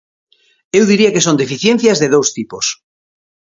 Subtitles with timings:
[0.77, 2.65] Eu diría que son deficiencias de dous tipos.